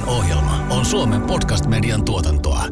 [0.00, 2.62] Seuraavakin ohjelma on Suomen podcast-median tuotantoa.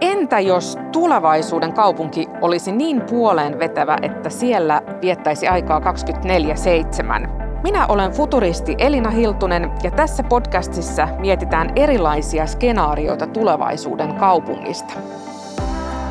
[0.00, 7.28] Entä jos tulevaisuuden kaupunki olisi niin puoleen vetävä, että siellä viettäisi aikaa 24-7?
[7.62, 14.94] Minä olen futuristi Elina Hiltunen ja tässä podcastissa mietitään erilaisia skenaarioita tulevaisuuden kaupungista.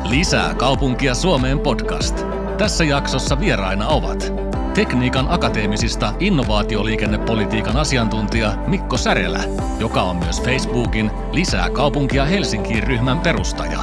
[0.04, 2.26] Lisää kaupunkia Suomeen podcast.
[2.58, 4.41] Tässä jaksossa vieraina ovat
[4.74, 9.44] Tekniikan akateemisista innovaatioliikennepolitiikan asiantuntija Mikko Särelä,
[9.78, 13.80] joka on myös Facebookin Lisää kaupunkia Helsinkiin ryhmän perustaja.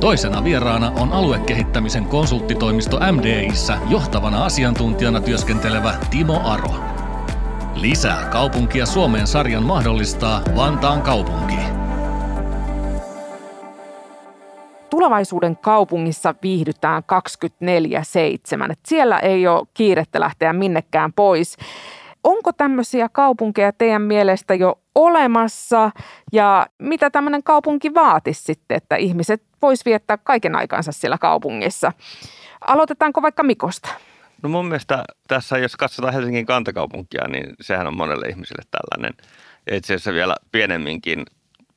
[0.00, 6.74] Toisena vieraana on aluekehittämisen konsulttitoimisto MDIssä johtavana asiantuntijana työskentelevä Timo Aro.
[7.74, 11.81] Lisää kaupunkia Suomeen sarjan mahdollistaa Vantaan kaupunki.
[15.02, 17.02] Tulevaisuuden kaupungissa viihdytään
[18.70, 18.74] 24-7.
[18.86, 21.56] Siellä ei ole kiirettä lähteä minnekään pois.
[22.24, 25.90] Onko tämmöisiä kaupunkeja teidän mielestä jo olemassa
[26.32, 31.92] ja mitä tämmöinen kaupunki vaatisi sitten, että ihmiset vois viettää kaiken aikansa siellä kaupungissa?
[32.60, 33.88] Aloitetaanko vaikka Mikosta?
[34.42, 39.16] No mun mielestä tässä, jos katsotaan Helsingin kantakaupunkia, niin sehän on monelle ihmiselle tällainen.
[39.72, 41.24] itse asiassa vielä pienemminkin.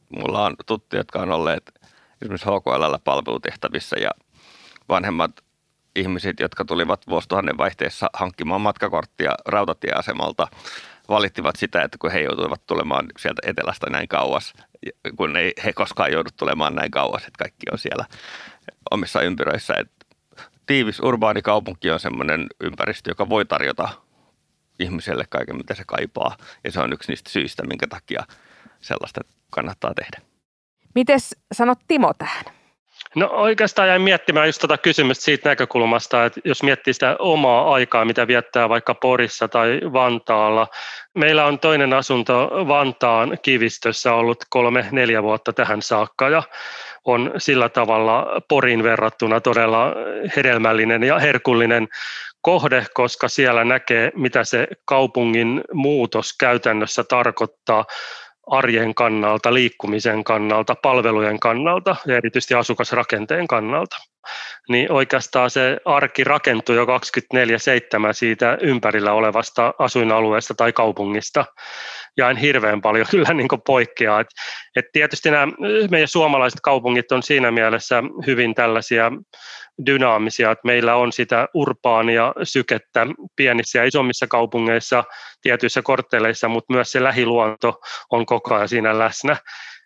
[0.09, 1.84] Mulla on tuttuja, jotka on olleet
[2.21, 4.11] esimerkiksi HKL palvelutehtävissä ja
[4.89, 5.31] vanhemmat
[5.95, 10.47] ihmiset, jotka tulivat vuosituhannen vaihteessa hankkimaan matkakorttia rautatieasemalta,
[11.09, 14.53] valittivat sitä, että kun he joutuivat tulemaan sieltä etelästä näin kauas,
[15.17, 18.05] kun ei he koskaan joudu tulemaan näin kauas, että kaikki on siellä
[18.91, 19.73] omissa ympyröissä.
[19.73, 20.05] Että
[20.65, 23.89] tiivis urbaani kaupunki on sellainen ympäristö, joka voi tarjota
[24.79, 26.37] ihmiselle kaiken, mitä se kaipaa.
[26.63, 28.23] Ja se on yksi niistä syistä, minkä takia
[28.81, 30.34] sellaista kannattaa tehdä.
[30.95, 32.45] Mites sanot Timo tähän?
[33.15, 38.05] No oikeastaan jäin miettimään just tuota kysymystä siitä näkökulmasta, että jos miettii sitä omaa aikaa,
[38.05, 40.67] mitä viettää vaikka Porissa tai Vantaalla.
[41.13, 46.43] Meillä on toinen asunto Vantaan kivistössä ollut kolme, neljä vuotta tähän saakka ja
[47.05, 49.93] on sillä tavalla Porin verrattuna todella
[50.35, 51.87] hedelmällinen ja herkullinen
[52.41, 57.85] kohde, koska siellä näkee, mitä se kaupungin muutos käytännössä tarkoittaa
[58.47, 63.97] arjen kannalta, liikkumisen kannalta, palvelujen kannalta ja erityisesti asukasrakenteen kannalta.
[64.69, 66.87] Niin oikeastaan se arki rakentuu jo 24-7
[68.11, 71.45] siitä ympärillä olevasta asuinalueesta tai kaupungista
[72.17, 74.19] ja en hirveän paljon kyllä niin poikkeaa.
[74.19, 74.27] Et,
[74.75, 75.47] et tietysti nämä
[75.91, 79.11] meidän suomalaiset kaupungit on siinä mielessä hyvin tällaisia
[79.85, 85.03] dynaamisia, että meillä on sitä urbaania sykettä pienissä ja isommissa kaupungeissa,
[85.41, 87.81] tietyissä kortteleissa, mutta myös se lähiluonto
[88.11, 89.37] on koko ajan siinä läsnä.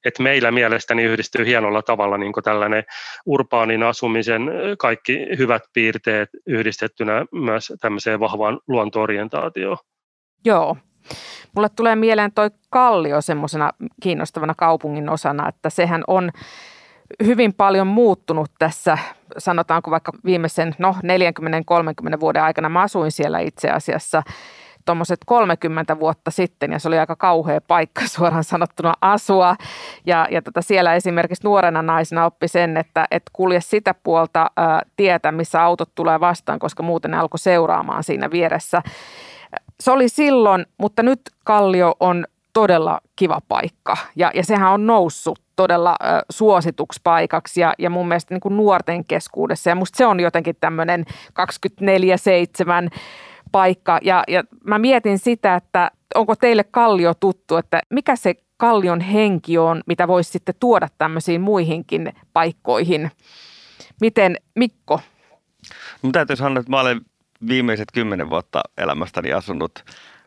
[0.06, 2.84] Et meillä mielestäni yhdistyy hienolla tavalla niin tällainen
[3.26, 9.78] urbaanin asumisen kaikki hyvät piirteet yhdistettynä myös tämmöiseen vahvaan luontoorientaatioon.
[10.46, 10.78] Joo.
[11.56, 13.72] Mulle tulee mieleen toi Kallio semmoisena
[14.04, 16.32] kiinnostavana kaupungin osana, että sehän on
[17.24, 18.98] hyvin paljon muuttunut tässä,
[19.38, 20.96] sanotaanko vaikka viimeisen no
[22.16, 22.70] 40-30 vuoden aikana.
[22.70, 24.24] Mä asuin siellä itse asiassa
[24.90, 29.56] tuommoiset 30 vuotta sitten ja se oli aika kauhea paikka suoraan sanottuna asua.
[30.06, 34.82] Ja, ja tota siellä esimerkiksi nuorena naisena oppi sen, että et kulje sitä puolta ää,
[34.96, 38.82] tietä, missä autot tulee vastaan, koska muuten ne alkoi seuraamaan siinä vieressä.
[39.80, 45.40] Se oli silloin, mutta nyt Kallio on todella kiva paikka ja, ja sehän on noussut
[45.56, 49.70] todella äh, suosituksi paikaksi ja, ja mun mielestä niin kuin nuorten keskuudessa.
[49.70, 52.96] Ja musta se on jotenkin tämmöinen 24-7
[53.52, 54.00] paikka.
[54.02, 59.58] Ja, ja mä mietin sitä, että onko teille Kallio tuttu, että mikä se Kallion henki
[59.58, 63.12] on, mitä voisi sitten tuoda tämmöisiin muihinkin paikkoihin.
[64.02, 65.02] Miten Mikko?
[66.02, 67.02] Mun täytyy sanoa, että mä olen
[67.48, 69.84] viimeiset kymmenen vuotta elämästäni asunut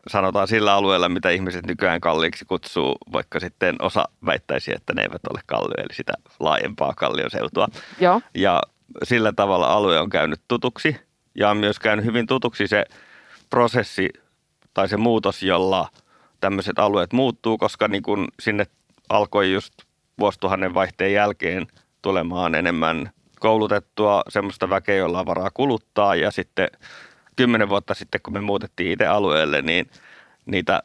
[0.07, 5.21] sanotaan sillä alueella, mitä ihmiset nykyään kalliiksi kutsuu, vaikka sitten osa väittäisi, että ne eivät
[5.29, 7.67] ole kallio, eli sitä laajempaa kallioseutua.
[7.99, 8.21] Joo.
[8.35, 8.61] Ja
[9.03, 10.97] sillä tavalla alue on käynyt tutuksi
[11.35, 12.85] ja on myös käynyt hyvin tutuksi se
[13.53, 14.09] prosessi
[14.73, 15.87] tai se muutos, jolla
[16.39, 18.65] tämmöiset alueet muuttuu, koska niin kun sinne
[19.09, 19.73] alkoi just
[20.19, 21.67] vuosituhannen vaihteen jälkeen
[22.01, 26.15] tulemaan enemmän koulutettua semmoista väkeä, jolla on varaa kuluttaa.
[26.15, 26.67] Ja sitten
[27.35, 29.89] kymmenen vuotta sitten, kun me muutettiin itse alueelle, niin
[30.45, 30.83] niitä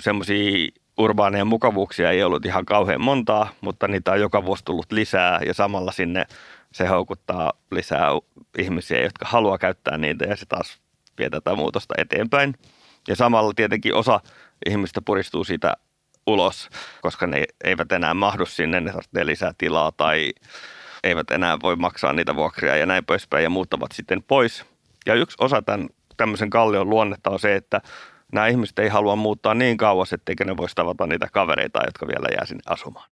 [0.00, 0.68] semmoisia
[0.98, 5.40] urbaaneja mukavuuksia ei ollut ihan kauhean montaa, mutta niitä on joka vuosi tullut lisää.
[5.46, 6.26] Ja samalla sinne
[6.72, 8.08] se houkuttaa lisää
[8.58, 10.24] ihmisiä, jotka haluaa käyttää niitä.
[10.24, 10.80] Ja se taas
[11.20, 12.54] vie tätä muutosta eteenpäin.
[13.08, 14.20] Ja samalla tietenkin osa
[14.66, 15.76] ihmistä puristuu siitä
[16.26, 16.68] ulos,
[17.02, 20.32] koska ne eivät enää mahdu sinne, ne tarvitsee lisää tilaa tai
[21.04, 24.64] eivät enää voi maksaa niitä vuokria ja näin poispäin ja muuttavat sitten pois.
[25.06, 27.80] Ja yksi osa tämän tämmöisen kallion luonnetta on se, että
[28.32, 32.28] nämä ihmiset ei halua muuttaa niin kauas, etteikö ne voisi tavata niitä kavereita, jotka vielä
[32.32, 33.10] jää sinne asumaan.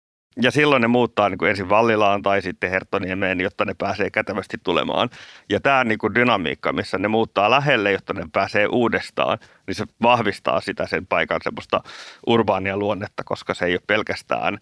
[0.43, 4.57] Ja silloin ne muuttaa niin kuin ensin Vallilaan tai sitten Herttoniemeen, jotta ne pääsee kätevästi
[4.63, 5.11] tulemaan.
[5.49, 9.85] Ja tämä niin kuin dynamiikka, missä ne muuttaa lähelle, jotta ne pääsee uudestaan, niin se
[10.03, 11.81] vahvistaa sitä sen paikan semmoista
[12.27, 14.59] urbaania luonnetta, koska se ei ole pelkästään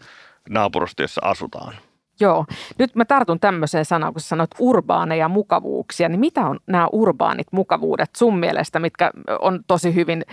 [0.49, 1.75] naapurusta, jossa asutaan.
[2.21, 2.44] Joo.
[2.79, 6.09] Nyt mä tartun tämmöiseen sanaan, kun sanoit urbaaneja mukavuuksia.
[6.09, 9.11] Niin mitä on nämä urbaanit mukavuudet sun mielestä, mitkä
[9.41, 10.25] on tosi hyvin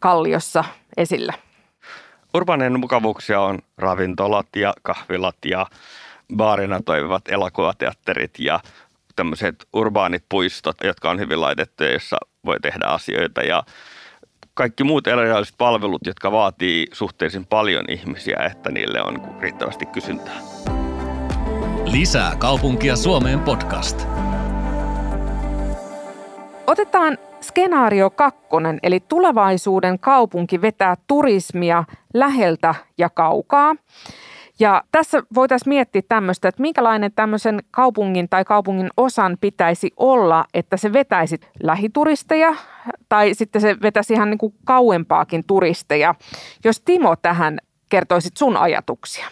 [0.00, 0.64] kalliossa
[0.96, 1.32] esillä?
[2.34, 5.66] Urbaanien mukavuuksia on ravintolat ja kahvilat ja
[6.36, 8.60] baarina toimivat elokuvateatterit ja
[9.16, 13.62] tämmöiset urbaanit puistot, jotka on hyvin laitettuja, joissa voi tehdä asioita ja
[14.54, 20.40] kaikki muut erilaiset palvelut, jotka vaatii suhteellisen paljon ihmisiä, että niille on riittävästi kysyntää.
[21.84, 24.06] Lisää kaupunkia Suomeen podcast.
[26.66, 31.84] Otetaan skenaario kakkonen, eli tulevaisuuden kaupunki vetää turismia
[32.14, 33.74] läheltä ja kaukaa.
[34.60, 40.76] Ja tässä voitaisiin miettiä tämmöistä, että minkälainen tämmöisen kaupungin tai kaupungin osan pitäisi olla, että
[40.76, 42.54] se vetäisi lähituristeja
[43.08, 46.14] tai sitten se vetäisi ihan niin kuin kauempaakin turisteja.
[46.64, 47.58] Jos Timo tähän
[47.88, 49.26] kertoisit sun ajatuksia.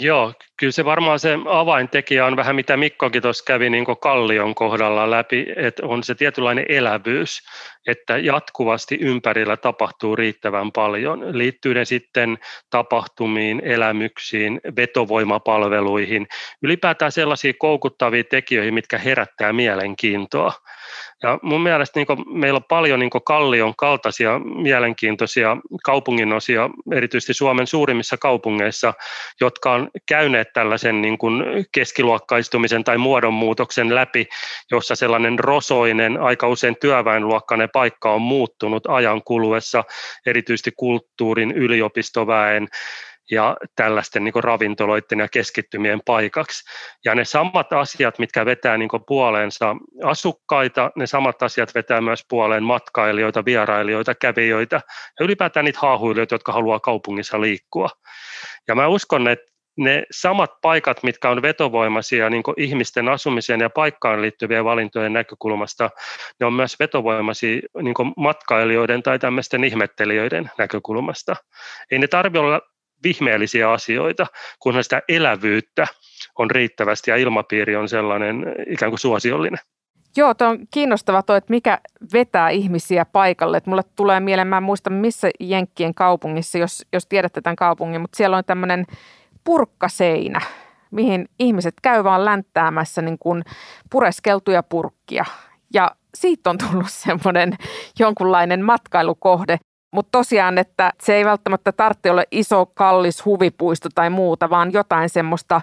[0.00, 5.10] Joo, kyllä se varmaan se avaintekijä on vähän mitä Mikkokin tuossa kävi niin Kallion kohdalla
[5.10, 7.40] läpi, että on se tietynlainen elävyys,
[7.86, 11.38] että jatkuvasti ympärillä tapahtuu riittävän paljon.
[11.38, 12.38] Liittyy ne sitten
[12.70, 16.26] tapahtumiin, elämyksiin, vetovoimapalveluihin,
[16.62, 20.52] ylipäätään sellaisiin koukuttaviin tekijöihin, mitkä herättää mielenkiintoa.
[21.22, 28.16] Ja mun mielestä niin meillä on paljon niin Kallion kaltaisia mielenkiintoisia kaupunginosia, erityisesti Suomen suurimmissa
[28.16, 28.94] kaupungeissa,
[29.40, 34.26] jotka on käyneet tällaisen niin kuin keskiluokkaistumisen tai muodonmuutoksen läpi,
[34.70, 39.84] jossa sellainen rosoinen, aika usein työväenluokkainen paikka on muuttunut ajan kuluessa,
[40.26, 42.68] erityisesti kulttuurin, yliopistoväen,
[43.30, 46.64] ja tällaisten niin ravintoloiden ja keskittymien paikaksi.
[47.04, 52.64] Ja ne samat asiat, mitkä vetää niin puoleensa asukkaita, ne samat asiat vetää myös puoleen
[52.64, 54.80] matkailijoita, vierailijoita, kävijöitä
[55.20, 57.88] ja ylipäätään niitä haahuilijoita, jotka haluaa kaupungissa liikkua.
[58.68, 64.22] Ja mä uskon, että ne samat paikat, mitkä on vetovoimaisia niin ihmisten asumiseen ja paikkaan
[64.22, 65.90] liittyvien valintojen näkökulmasta,
[66.40, 71.36] ne on myös vetovoimaisia niin matkailijoiden tai tämmöisten ihmettelijöiden näkökulmasta.
[71.90, 72.60] Ei ne tarvitse olla
[73.04, 74.26] vihmeellisiä asioita,
[74.58, 75.86] kunhan sitä elävyyttä
[76.38, 79.58] on riittävästi ja ilmapiiri on sellainen ikään kuin suosiollinen.
[80.16, 81.78] Joo, tuo on kiinnostava tuo, että mikä
[82.12, 83.56] vetää ihmisiä paikalle.
[83.56, 88.00] Että mulle tulee mieleen, mä en muista missä Jenkkien kaupungissa, jos, jos tiedätte tämän kaupungin,
[88.00, 88.84] mutta siellä on tämmöinen
[89.44, 90.40] purkkaseinä,
[90.90, 93.42] mihin ihmiset käy vaan länttäämässä niin kuin
[93.90, 95.24] pureskeltuja purkkia.
[95.74, 97.52] Ja siitä on tullut semmoinen
[97.98, 99.58] jonkunlainen matkailukohde.
[99.90, 105.08] Mutta tosiaan, että se ei välttämättä tarvitse olla iso, kallis huvipuisto tai muuta, vaan jotain
[105.08, 105.60] semmoista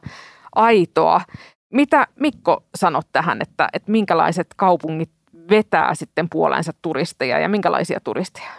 [0.56, 1.22] aitoa.
[1.69, 5.12] Mitä Mikko sanot tähän, että, että minkälaiset kaupungit
[5.50, 8.51] vetää sitten puoleensa turisteja ja minkälaisia turisteja?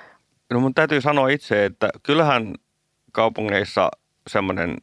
[0.50, 2.54] No mun täytyy sanoa itse, että kyllähän
[3.12, 3.90] kaupungeissa
[4.30, 4.76] semmoinen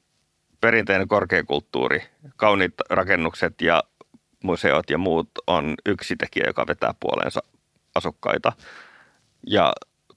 [0.61, 2.03] perinteinen korkeakulttuuri,
[2.35, 3.83] kauniit rakennukset ja
[4.43, 7.43] museot ja muut on yksi tekijä, joka vetää puoleensa
[7.95, 8.51] asukkaita.
[9.47, 9.73] Ja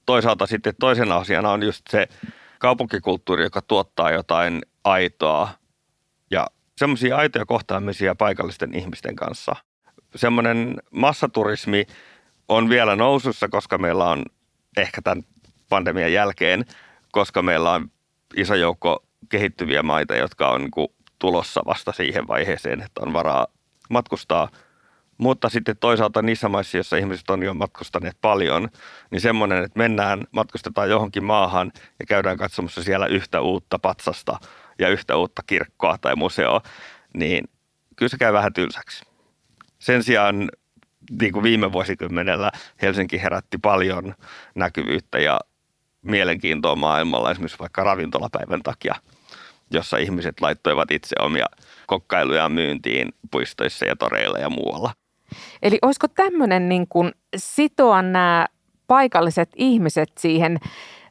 [0.07, 2.07] toisaalta sitten toisena asiana on just se
[2.59, 5.49] kaupunkikulttuuri, joka tuottaa jotain aitoa
[6.31, 9.55] ja semmoisia aitoja kohtaamisia paikallisten ihmisten kanssa.
[10.15, 11.85] Semmoinen massaturismi
[12.47, 14.25] on vielä nousussa, koska meillä on
[14.77, 15.23] ehkä tämän
[15.69, 16.65] pandemian jälkeen,
[17.11, 17.91] koska meillä on
[18.35, 20.89] iso joukko kehittyviä maita, jotka on niin
[21.19, 23.47] tulossa vasta siihen vaiheeseen, että on varaa
[23.89, 24.49] matkustaa.
[25.17, 28.69] Mutta sitten toisaalta niissä maissa, joissa ihmiset on jo matkustaneet paljon,
[29.11, 34.39] niin semmoinen, että mennään, matkustetaan johonkin maahan ja käydään katsomassa siellä yhtä uutta patsasta
[34.79, 36.61] ja yhtä uutta kirkkoa tai museoa,
[37.13, 37.49] niin
[37.95, 39.05] kyllä se käy vähän tylsäksi.
[39.79, 40.49] Sen sijaan
[41.19, 44.15] niin kuin viime vuosikymmenellä Helsinki herätti paljon
[44.55, 45.39] näkyvyyttä ja
[46.01, 48.95] mielenkiintoa maailmalla esimerkiksi vaikka ravintolapäivän takia,
[49.71, 51.45] jossa ihmiset laittoivat itse omia
[51.87, 54.93] kokkailujaan myyntiin puistoissa ja toreilla ja muualla.
[55.61, 58.47] Eli olisiko tämmöinen niin kuin sitoa nämä
[58.87, 60.59] paikalliset ihmiset siihen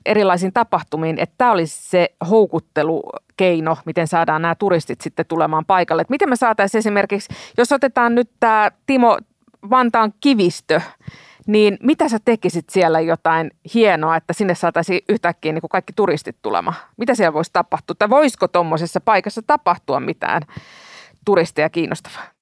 [0.06, 6.02] erilaisiin tapahtumiin, että tämä olisi se houkuttelukeino, miten saadaan nämä turistit sitten tulemaan paikalle.
[6.02, 9.18] Että miten me saataisiin esimerkiksi, jos otetaan nyt tämä Timo
[9.70, 10.80] Vantaan kivistö,
[11.46, 16.36] niin mitä sä tekisit siellä jotain hienoa, että sinne saataisiin yhtäkkiä niin kuin kaikki turistit
[16.42, 16.76] tulemaan?
[16.96, 17.96] Mitä siellä voisi tapahtua?
[17.98, 20.42] Tai voisiko tuommoisessa paikassa tapahtua mitään
[21.24, 22.35] turistia kiinnostavaa?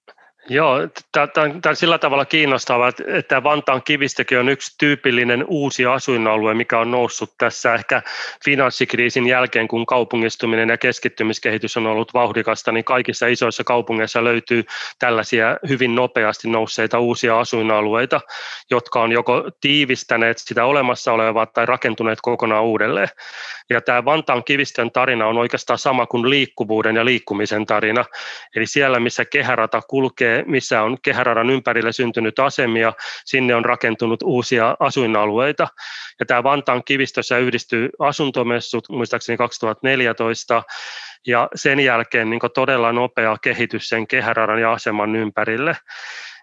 [0.49, 0.79] Joo,
[1.13, 6.91] tämä on sillä tavalla kiinnostavaa, että Vantaan kivistökin on yksi tyypillinen uusi asuinalue, mikä on
[6.91, 8.03] noussut tässä ehkä
[8.45, 14.65] finanssikriisin jälkeen, kun kaupungistuminen ja keskittymiskehitys on ollut vauhdikasta, niin kaikissa isoissa kaupungeissa löytyy
[14.99, 18.21] tällaisia hyvin nopeasti nousseita uusia asuinalueita,
[18.71, 23.09] jotka on joko tiivistäneet sitä olemassa olevaa tai rakentuneet kokonaan uudelleen.
[23.71, 28.05] Ja tämä Vantaan kivistön tarina on oikeastaan sama kuin liikkuvuuden ja liikkumisen tarina.
[28.57, 32.93] Eli siellä, missä kehärata kulkee, missä on kehäradan ympärille syntynyt asemia,
[33.25, 35.69] sinne on rakentunut uusia asuinalueita.
[36.21, 40.63] Ja tämä Vantaan kivistössä yhdistyy asuntomessut, muistaakseni 2014,
[41.27, 45.77] ja sen jälkeen niin todella nopea kehitys sen kehäradan ja aseman ympärille.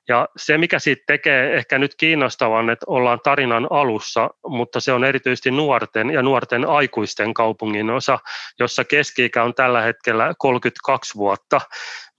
[0.08, 5.04] Ja se, mikä siitä tekee ehkä nyt kiinnostavan, että ollaan tarinan alussa, mutta se on
[5.04, 8.20] erityisesti nuorten ja nuorten aikuisten kaupungin osa,
[8.60, 11.62] jossa keski on tällä hetkellä 32 vuotta.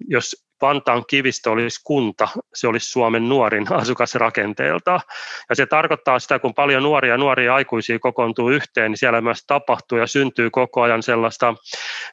[0.09, 5.00] Jos Vantaan kivistö olisi kunta, se olisi Suomen nuorin asukasrakenteelta.
[5.49, 9.99] Ja se tarkoittaa sitä, kun paljon nuoria nuoria aikuisia kokoontuu yhteen, niin siellä myös tapahtuu
[9.99, 11.54] ja syntyy koko ajan sellaista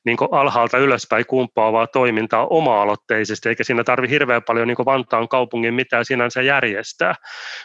[0.06, 6.06] niin alhaalta ylöspäin kumppaavaa toimintaa oma-aloitteisesti, eikä siinä tarvi hirveän paljon niin Vantaan kaupungin mitään
[6.06, 7.16] sinänsä järjestää.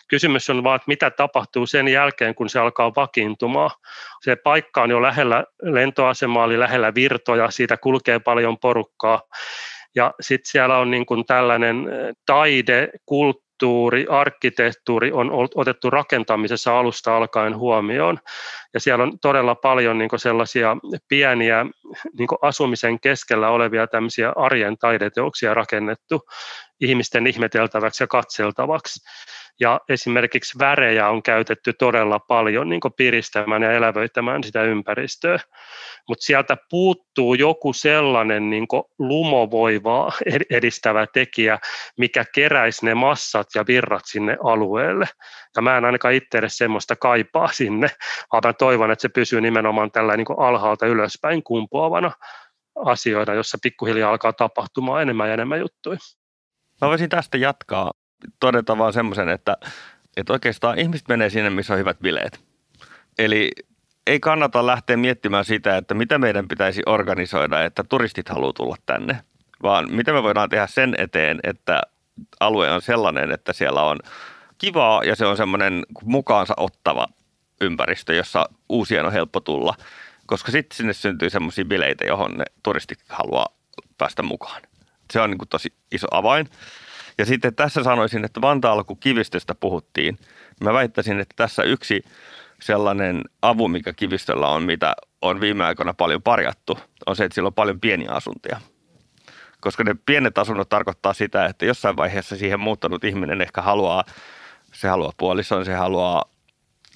[0.08, 3.70] Kysymys on vaan, että mitä tapahtuu sen jälkeen, kun se alkaa vakiintumaan.
[4.22, 9.22] Se paikka on jo lähellä lentoasemaa, eli lähellä virtoja, siitä kulkee paljon porukkaa
[9.94, 11.86] ja sitten siellä on niin kuin tällainen
[12.26, 18.18] taide, kulttuuri, arkkitehtuuri on otettu rakentamisessa alusta alkaen huomioon.
[18.74, 20.76] Ja siellä on todella paljon niin sellaisia
[21.08, 21.66] pieniä
[22.18, 26.20] niin asumisen keskellä olevia tämmöisiä arjen taideteoksia rakennettu
[26.80, 29.00] ihmisten ihmeteltäväksi ja katseltavaksi.
[29.60, 35.38] Ja esimerkiksi värejä on käytetty todella paljon niin piristämään ja elävöittämään sitä ympäristöä.
[36.08, 38.66] Mutta sieltä puuttuu joku sellainen niin
[38.98, 40.12] lumovoivaa
[40.50, 41.58] edistävä tekijä,
[41.98, 45.08] mikä keräisi ne massat ja virrat sinne alueelle.
[45.56, 47.90] Ja mä en ainakaan itse edes semmoista kaipaa sinne,
[48.32, 52.12] vaan mä toivon, että se pysyy nimenomaan tällä niin alhaalta ylöspäin kumpuavana
[52.84, 55.98] asioita, jossa pikkuhiljaa alkaa tapahtumaan enemmän ja enemmän juttuja.
[56.80, 57.90] Mä voisin tästä jatkaa
[58.40, 59.56] todeta vaan semmoisen, että,
[60.16, 62.40] että oikeastaan ihmiset menee sinne, missä on hyvät bileet.
[63.18, 63.50] Eli
[64.06, 69.20] ei kannata lähteä miettimään sitä, että mitä meidän pitäisi organisoida, että turistit haluaa tulla tänne,
[69.62, 71.82] vaan mitä me voidaan tehdä sen eteen, että
[72.40, 73.98] alue on sellainen, että siellä on
[74.58, 77.06] kivaa ja se on semmoinen mukaansa ottava
[77.60, 79.74] ympäristö, jossa uusien on helppo tulla,
[80.26, 83.46] koska sitten sinne syntyy semmoisia bileitä, johon ne turistit haluaa
[83.98, 84.62] päästä mukaan.
[85.12, 86.48] Se on niin tosi iso avain.
[87.18, 90.18] Ja sitten tässä sanoisin, että Vantaalla kun kivistöstä puhuttiin,
[90.60, 92.04] mä väittäisin, että tässä yksi
[92.62, 97.46] sellainen avu, mikä kivistöllä on, mitä on viime aikoina paljon parjattu, on se, että sillä
[97.46, 98.60] on paljon pieniä asuntoja.
[99.60, 104.04] Koska ne pienet asunnot tarkoittaa sitä, että jossain vaiheessa siihen muuttanut ihminen ehkä haluaa,
[104.72, 106.24] se haluaa puolison, se haluaa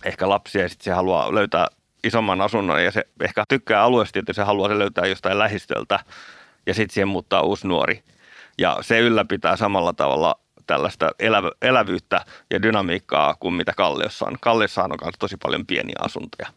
[0.04, 1.66] ehkä lapsia ja sitten se haluaa löytää
[2.04, 5.98] isomman asunnon ja se ehkä tykkää alueesta, että se haluaa se löytää jostain lähistöltä
[6.66, 8.02] ja sitten siihen muuttaa uusi nuori–
[8.58, 12.60] ja se ylläpitää samalla tavalla tällaista elävä, elävyyttä ja
[13.40, 14.36] kuin mitä Kalliossa on.
[14.40, 16.48] Kalliossa on myös tosi paljon pieniä asuntoja.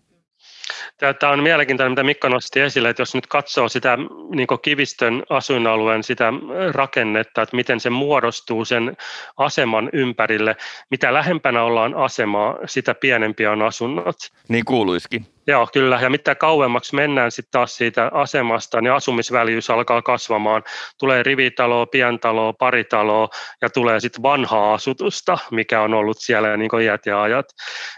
[1.20, 3.98] Tämä on mielenkiintoinen, mitä Mikko nosti esille, että jos nyt katsoo sitä
[4.36, 6.34] niin kivistön asuinalueen sitä
[6.72, 8.98] rakennetta, että miten se muodostuu sen
[9.38, 10.55] aseman ympärille,
[10.91, 14.15] mitä lähempänä ollaan asemaa, sitä pienempiä on asunnot.
[14.48, 15.25] Niin kuuluisikin.
[15.48, 16.00] Joo, kyllä.
[16.01, 20.63] Ja mitä kauemmaksi mennään sitten taas siitä asemasta, niin asumisväljyys alkaa kasvamaan.
[21.00, 23.29] Tulee rivitaloa, pientaloa, paritaloa
[23.62, 27.45] ja tulee sitten vanhaa asutusta, mikä on ollut siellä niin iät ja ajat.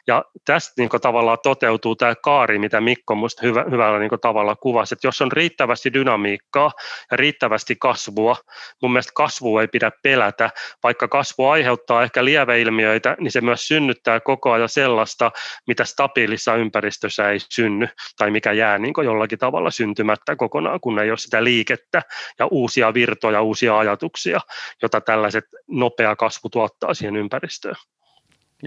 [0.08, 4.96] Ja tästä niin tavallaan toteutuu tämä kaari, mitä Mikko minusta hyvä, hyvällä niin tavalla kuvasi,
[4.96, 6.72] että jos on riittävästi dynamiikkaa
[7.12, 8.36] ja riittävästi kasvua,
[8.82, 10.50] mun mielestä kasvu ei pidä pelätä,
[10.84, 15.32] vaikka kasvu aiheuttaa ehkä lieveilmiöitä, niin se myös synnyttää koko ajan sellaista,
[15.68, 17.88] mitä stabiilissa ympäristössä ei synny
[18.18, 22.02] tai mikä jää niin jollakin tavalla syntymättä kokonaan, kun ei ole sitä liikettä
[22.40, 24.40] ja uusia virtoja, uusia ajatuksia,
[24.82, 27.76] jota tällaiset nopea kasvu tuottaa siihen ympäristöön.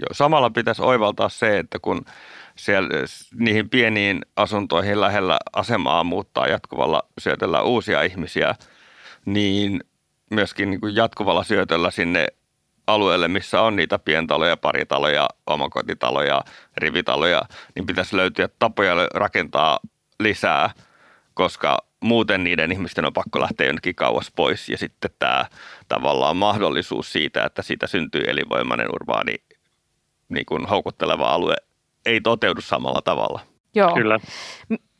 [0.01, 2.05] Joo, samalla pitäisi oivaltaa se, että kun
[2.55, 2.89] siellä
[3.35, 8.55] niihin pieniin asuntoihin lähellä asemaa muuttaa jatkuvalla syötöllä uusia ihmisiä,
[9.25, 9.83] niin
[10.31, 12.27] myöskin niin kuin jatkuvalla syötöllä sinne
[12.87, 16.41] alueelle, missä on niitä pientaloja, paritaloja, omakotitaloja,
[16.77, 17.41] rivitaloja,
[17.75, 19.79] niin pitäisi löytyä tapoja rakentaa
[20.19, 20.69] lisää,
[21.33, 24.69] koska muuten niiden ihmisten on pakko lähteä jonnekin kauas pois.
[24.69, 25.45] Ja sitten tämä
[25.87, 29.35] tavallaan mahdollisuus siitä, että siitä syntyy elinvoimainen urbaani
[30.29, 31.55] niin kuin houkutteleva alue,
[32.05, 33.39] ei toteudu samalla tavalla.
[33.75, 33.93] Joo.
[33.93, 34.19] Kyllä.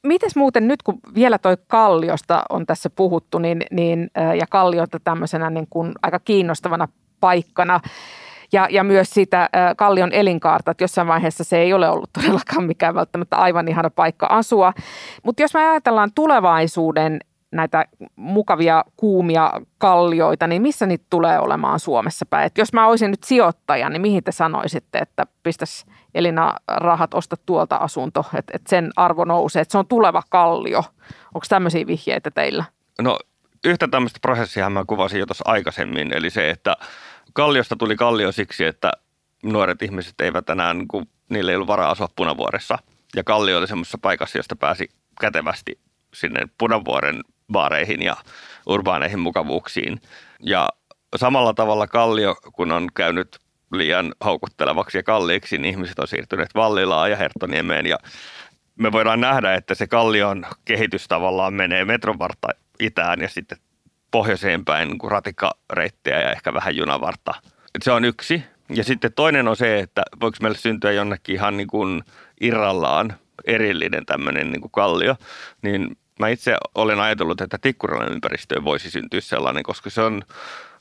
[0.03, 5.49] mites muuten nyt, kun vielä toi Kalliosta on tässä puhuttu, niin, niin, ja Kalliota tämmöisenä
[5.49, 6.87] niin kuin aika kiinnostavana
[7.19, 7.79] paikkana,
[8.51, 12.95] ja, ja myös sitä Kallion elinkaarta, että jossain vaiheessa se ei ole ollut todellakaan mikään
[12.95, 14.73] välttämättä aivan ihana paikka asua.
[15.23, 17.19] Mutta jos me ajatellaan tulevaisuuden
[17.51, 22.45] näitä mukavia kuumia kallioita, niin missä niitä tulee olemaan Suomessa päin?
[22.45, 27.35] Et jos mä olisin nyt sijoittaja, niin mihin te sanoisitte, että pistäisi Elina rahat, osta
[27.45, 30.83] tuolta asunto, että et sen arvo nousee, että se on tuleva kallio.
[31.25, 32.63] Onko tämmöisiä vihjeitä teillä?
[33.01, 33.19] No
[33.65, 36.77] yhtä tämmöistä prosessia mä kuvasin jo tuossa aikaisemmin, eli se, että
[37.33, 38.91] kalliosta tuli kallio siksi, että
[39.43, 42.77] nuoret ihmiset eivät enää, niinku, niille ei ollut varaa asua punavuoressa.
[43.15, 44.89] Ja kallio oli semmoisessa paikassa, josta pääsi
[45.21, 45.79] kätevästi
[46.13, 47.21] sinne punavuoren
[47.51, 48.15] baareihin ja
[48.65, 50.01] urbaaneihin mukavuuksiin.
[50.39, 50.69] Ja
[51.15, 53.39] samalla tavalla Kallio, kun on käynyt
[53.71, 57.97] liian houkuttelevaksi ja kalliiksi, niin ihmiset on siirtyneet Vallilaan ja Herttoniemeen ja
[58.75, 62.47] me voidaan nähdä, että se Kallion kehitys tavallaan menee metrovarta
[62.79, 63.57] itään ja sitten
[64.11, 67.33] pohjoiseen päin niin ratikkareittejä ja ehkä vähän junavarta.
[67.83, 68.43] Se on yksi.
[68.69, 72.03] Ja sitten toinen on se, että voiko meille syntyä jonnekin ihan niin kuin
[72.41, 73.13] irrallaan
[73.45, 75.15] erillinen tämmöinen niin kuin kallio,
[75.61, 80.21] niin mä itse olen ajatellut, että Tikkurilan ympäristöön voisi syntyä sellainen, koska se on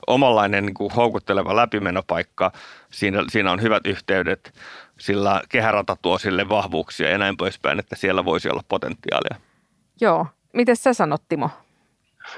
[0.07, 2.51] omanlainen niin kuin houkutteleva läpimenopaikka.
[2.89, 4.53] Siinä, siinä on hyvät yhteydet,
[4.99, 9.35] sillä kehärata tuo sille vahvuuksia ja näin poispäin, että siellä voisi olla potentiaalia.
[10.01, 10.27] Joo.
[10.53, 11.49] Miten sä sanot, Timo?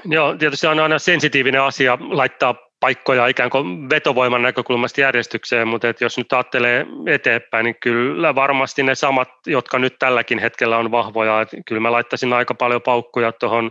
[0.04, 6.04] Joo, tietysti on aina sensitiivinen asia laittaa paikkoja ikään kuin vetovoiman näkökulmasta järjestykseen, mutta että
[6.04, 11.40] jos nyt ajattelee eteenpäin, niin kyllä varmasti ne samat, jotka nyt tälläkin hetkellä on vahvoja,
[11.40, 13.70] että kyllä mä laittaisin aika paljon paukkuja tuohon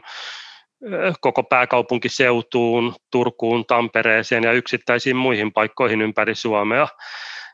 [1.22, 6.88] koko pääkaupunkiseutuun, Turkuun, Tampereeseen ja yksittäisiin muihin paikkoihin ympäri Suomea.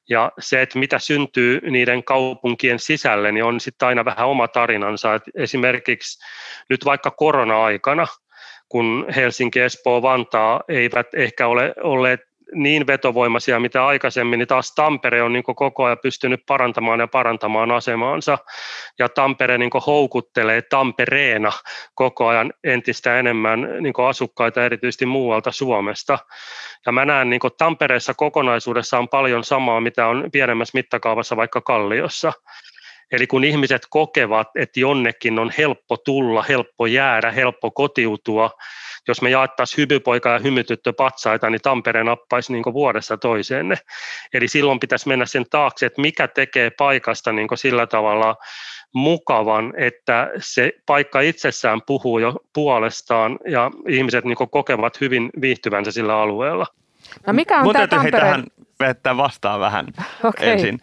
[0.09, 5.15] Ja se, että mitä syntyy niiden kaupunkien sisälle, niin on sitten aina vähän oma tarinansa.
[5.15, 6.23] Et esimerkiksi
[6.69, 8.07] nyt vaikka korona-aikana–
[8.69, 12.19] kun Helsinki, Espoo, Vantaa eivät ehkä ole olleet
[12.53, 17.71] niin vetovoimaisia mitä aikaisemmin, niin taas Tampere on niin koko ajan pystynyt parantamaan ja parantamaan
[17.71, 18.37] asemaansa.
[18.99, 21.51] Ja Tampere niin houkuttelee Tampereena
[21.95, 26.19] koko ajan entistä enemmän niin asukkaita erityisesti muualta Suomesta.
[26.85, 32.33] Ja mä näen niin Tampereessa kokonaisuudessa on paljon samaa, mitä on pienemmässä mittakaavassa vaikka Kalliossa.
[33.11, 38.51] Eli kun ihmiset kokevat, että jonnekin on helppo tulla, helppo jäädä, helppo kotiutua,
[39.07, 43.75] jos me jaettaisiin hymypoika ja hymytyttö patsaita, niin Tampere nappaisi niin vuodessa toiseenne.
[44.33, 48.35] Eli silloin pitäisi mennä sen taakse, että mikä tekee paikasta niin sillä tavalla
[48.93, 56.17] mukavan, että se paikka itsessään puhuu jo puolestaan ja ihmiset niin kokevat hyvin viihtyvänsä sillä
[56.17, 56.67] alueella.
[57.27, 58.43] No mikä on tämä Tampereen...
[59.03, 59.85] tähän vastaan vähän
[60.23, 60.49] okay.
[60.49, 60.79] ensin.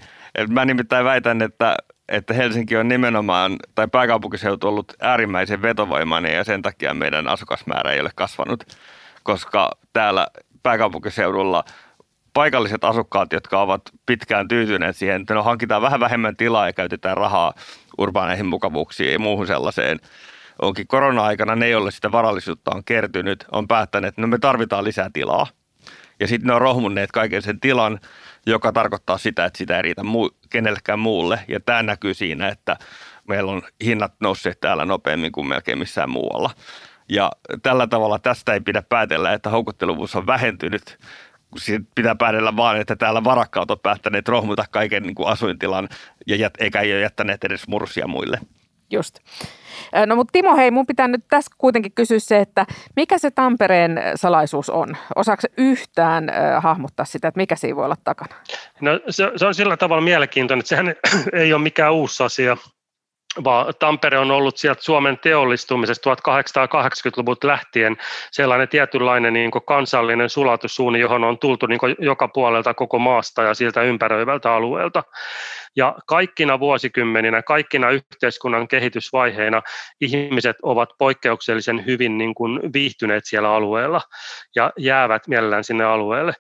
[0.48, 1.76] Mä nimittäin väitän, että
[2.08, 8.00] että Helsinki on nimenomaan, tai pääkaupunkiseutu ollut äärimmäisen vetovoimainen ja sen takia meidän asukasmäärä ei
[8.00, 8.64] ole kasvanut,
[9.22, 10.26] koska täällä
[10.62, 11.64] pääkaupunkiseudulla
[12.34, 17.16] paikalliset asukkaat, jotka ovat pitkään tyytyneet siihen, että no hankitaan vähän vähemmän tilaa ja käytetään
[17.16, 17.52] rahaa
[17.98, 20.00] urbaaneihin mukavuuksiin ja muuhun sellaiseen,
[20.62, 25.10] onkin korona-aikana ne, joille sitä varallisuutta on kertynyt, on päättäneet, että no me tarvitaan lisää
[25.12, 25.46] tilaa.
[26.20, 28.00] Ja sitten ne on rohmunneet kaiken sen tilan,
[28.46, 31.40] joka tarkoittaa sitä, että sitä ei riitä muu, kenellekään muulle.
[31.48, 32.76] Ja tämä näkyy siinä, että
[33.28, 36.50] meillä on hinnat nousseet täällä nopeammin kuin melkein missään muualla.
[37.09, 40.98] Ja tällä tavalla tästä ei pidä päätellä, että houkuttelevuus on vähentynyt,
[41.57, 45.88] siitä pitää päätellä vaan, että täällä varakkaat on päättäneet rohmuta kaiken niin kuin asuintilan
[46.26, 48.40] ja jät, eikä ole jättäneet edes mursia muille.
[48.92, 49.18] Just.
[50.07, 54.00] No mutta Timo, hei, mun pitää nyt tässä kuitenkin kysyä se, että mikä se Tampereen
[54.14, 54.96] salaisuus on?
[55.16, 58.35] Osaako yhtään äh, hahmottaa sitä, että mikä siinä voi olla takana?
[58.81, 60.94] No se, se on sillä tavalla mielenkiintoinen, että sehän
[61.33, 62.57] ei ole mikään uusi asia
[63.45, 67.97] vaan Tampere on ollut sieltä Suomen teollistumisesta 1880-luvulta lähtien
[68.31, 73.83] sellainen tietynlainen niin kansallinen sulatussuuni, johon on tultu niin joka puolelta koko maasta ja siltä
[73.83, 75.03] ympäröivältä alueelta.
[75.77, 79.62] Ja kaikkina vuosikymmeninä, kaikkina yhteiskunnan kehitysvaiheina
[80.01, 84.01] ihmiset ovat poikkeuksellisen hyvin niin kuin viihtyneet siellä alueella
[84.57, 86.35] ja jäävät mielellään sinne alueelle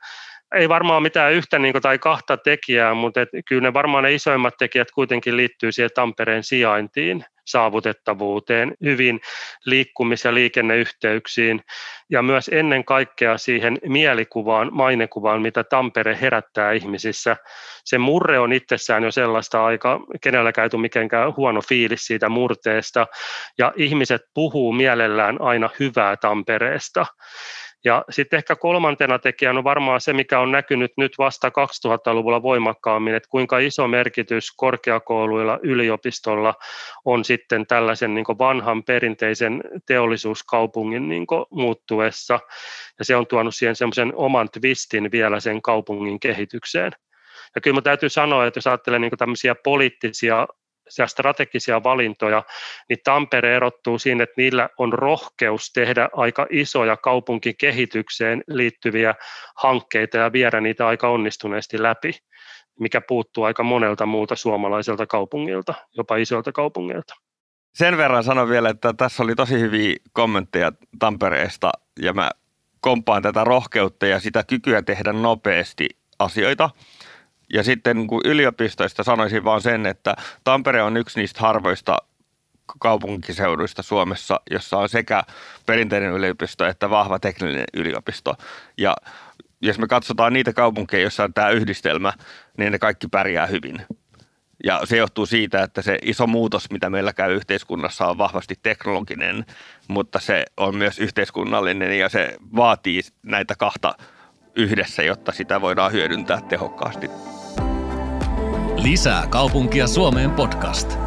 [0.54, 4.14] ei varmaan mitään yhtä niin kuin, tai kahta tekijää, mutta et, kyllä ne varmaan ne
[4.14, 9.20] isoimmat tekijät kuitenkin liittyy siihen Tampereen sijaintiin, saavutettavuuteen, hyvin
[9.66, 11.60] liikkumis- ja liikenneyhteyksiin
[12.10, 17.36] ja myös ennen kaikkea siihen mielikuvaan, mainekuvaan, mitä Tampere herättää ihmisissä.
[17.84, 23.06] Se murre on itsessään jo sellaista aika, kenelläkään ei tule huono fiilis siitä murteesta
[23.58, 27.06] ja ihmiset puhuu mielellään aina hyvää Tampereesta.
[27.84, 33.14] Ja sitten ehkä kolmantena tekijänä on varmaan se, mikä on näkynyt nyt vasta 2000-luvulla voimakkaammin,
[33.14, 36.54] että kuinka iso merkitys korkeakouluilla, yliopistolla
[37.04, 42.40] on sitten tällaisen niin vanhan perinteisen teollisuuskaupungin niin muuttuessa.
[42.98, 46.92] Ja se on tuonut siihen semmoisen oman twistin vielä sen kaupungin kehitykseen.
[47.54, 50.46] Ja kyllä minun täytyy sanoa, että jos ajattelee niin tämmöisiä poliittisia
[51.06, 52.42] strategisia valintoja,
[52.88, 59.14] niin Tampere erottuu siinä, että niillä on rohkeus tehdä aika isoja kaupunkikehitykseen liittyviä
[59.56, 62.12] hankkeita ja viedä niitä aika onnistuneesti läpi,
[62.80, 67.14] mikä puuttuu aika monelta muuta suomalaiselta kaupungilta, jopa isoilta kaupungilta.
[67.74, 72.30] Sen verran sanon vielä, että tässä oli tosi hyviä kommentteja Tampereesta ja mä
[72.80, 76.70] kompaan tätä rohkeutta ja sitä kykyä tehdä nopeasti asioita.
[77.52, 81.98] Ja sitten kun yliopistoista sanoisin vaan sen, että Tampere on yksi niistä harvoista
[82.78, 85.22] kaupunkiseuduista Suomessa, jossa on sekä
[85.66, 88.34] perinteinen yliopisto että vahva tekninen yliopisto.
[88.78, 88.96] Ja
[89.60, 92.12] jos me katsotaan niitä kaupunkeja, joissa on tämä yhdistelmä,
[92.58, 93.82] niin ne kaikki pärjää hyvin.
[94.64, 99.46] Ja se johtuu siitä, että se iso muutos, mitä meillä käy yhteiskunnassa, on vahvasti teknologinen,
[99.88, 103.94] mutta se on myös yhteiskunnallinen ja se vaatii näitä kahta
[104.56, 107.10] yhdessä, jotta sitä voidaan hyödyntää tehokkaasti.
[108.82, 110.98] Lisää kaupunkia Suomeen podcast.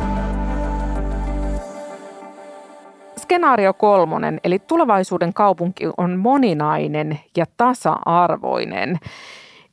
[3.17, 8.99] Skenaario kolmonen, eli tulevaisuuden kaupunki on moninainen ja tasa-arvoinen.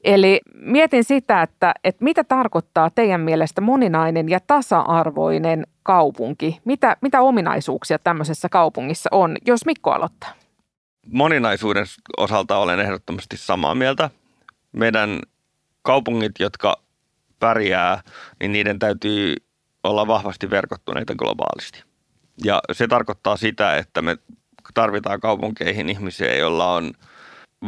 [0.05, 6.61] Eli mietin sitä, että, että mitä tarkoittaa teidän mielestä moninainen ja tasa-arvoinen kaupunki?
[6.65, 10.33] Mitä, mitä ominaisuuksia tämmöisessä kaupungissa on, jos Mikko aloittaa?
[11.07, 11.87] Moninaisuuden
[12.17, 14.11] osalta olen ehdottomasti samaa mieltä.
[14.73, 15.21] Meidän
[15.83, 16.77] kaupungit, jotka
[17.43, 18.03] pärjää,
[18.41, 19.37] niin niiden täytyy
[19.83, 21.85] olla vahvasti verkottuneita globaalisti.
[22.45, 24.17] Ja se tarkoittaa sitä, että me
[24.75, 26.93] tarvitaan kaupunkeihin ihmisiä, joilla on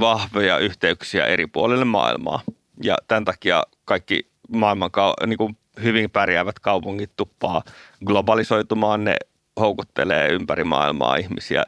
[0.00, 2.40] vahvoja yhteyksiä eri puolille maailmaa.
[2.82, 4.90] Ja tämän takia kaikki maailman
[5.26, 7.62] niin kuin hyvin pärjäävät kaupungit tuppaa
[8.06, 9.04] globalisoitumaan.
[9.04, 9.16] Ne
[9.60, 11.64] houkuttelee ympäri maailmaa ihmisiä,